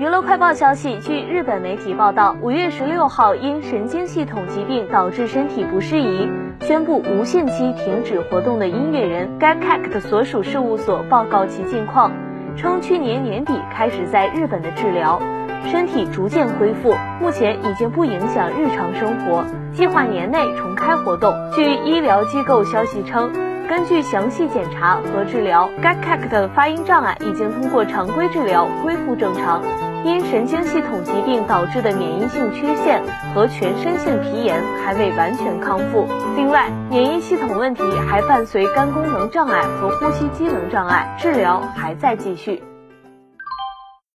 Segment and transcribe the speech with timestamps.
[0.00, 6.26] 娱乐快报消息，据日本媒体报道，五月十六号因神经系统疾病导致身体不适宜，
[6.62, 12.10] 宣布无限期停止活动的音乐人 Gakak 所属事务所报告其近况，
[12.56, 15.20] 称去年年底开始在日本的治疗，
[15.66, 19.44] 身体逐渐恢复，目前已经不影响日常生活，
[19.74, 21.34] 计划年内重开活动。
[21.54, 23.30] 据医疗机构消息称，
[23.68, 29.60] 根据详细检查和治疗，Gakak 的发音障碍已经通过常规治疗恢复正常。
[30.04, 33.02] 因神经系统疾病导致的免疫性缺陷
[33.34, 36.06] 和全身性皮炎还未完全康复。
[36.36, 42.62] 另外，免疫系统问题还伴随肝功能障碍和呼吸机能障碍，治疗还在继续。